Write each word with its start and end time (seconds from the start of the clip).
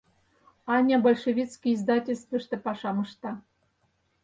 Аня 0.75 0.97
большевистский 1.05 1.73
издательствыште 1.75 2.55
пашам 2.65 2.97
ышта. 3.05 3.31